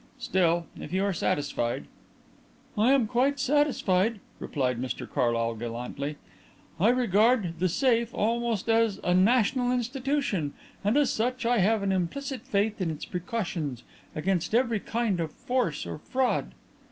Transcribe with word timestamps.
Still, 0.17 0.65
if 0.79 0.91
you 0.91 1.03
are 1.03 1.13
satisfied" 1.13 1.85
"I 2.75 2.91
am 2.91 3.05
quite 3.05 3.39
satisfied," 3.39 4.19
replied 4.39 4.81
Mr 4.81 5.07
Carlyle 5.07 5.53
gallantly. 5.53 6.17
"I 6.79 6.89
regard 6.89 7.59
'The 7.59 7.69
Safe' 7.69 8.11
almost 8.15 8.67
as 8.67 8.99
a 9.03 9.13
national 9.13 9.71
institution, 9.71 10.53
and 10.83 10.97
as 10.97 11.11
such 11.11 11.45
I 11.45 11.59
have 11.59 11.83
an 11.83 11.91
implicit 11.91 12.41
faith 12.47 12.81
in 12.81 12.89
its 12.89 13.05
precautions 13.05 13.83
against 14.15 14.55
every 14.55 14.79
kind 14.79 15.19
of 15.19 15.31
force 15.33 15.85
or 15.85 15.99
fraud." 15.99 16.53